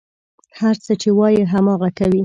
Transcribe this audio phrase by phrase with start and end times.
[0.59, 2.19] هر څه چې وايي، هماغه کوي.